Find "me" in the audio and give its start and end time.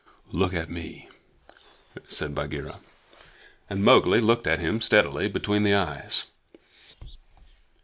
0.67-1.07